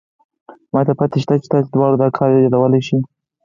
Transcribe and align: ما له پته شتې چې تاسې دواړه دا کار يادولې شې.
ما 0.73 0.81
له 0.87 0.93
پته 0.99 1.17
شتې 1.23 1.35
چې 1.43 1.47
تاسې 1.53 1.69
دواړه 1.73 1.95
دا 2.01 2.07
کار 2.17 2.29
يادولې 2.31 2.81
شې. 2.87 2.97